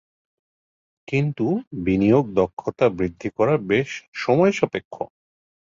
[1.07, 1.45] কিন্তু
[1.81, 3.89] বিনিয়োগের দক্ষতা বৃদ্ধি করা বেশ
[4.15, 4.95] সময়সাপেক্ষ।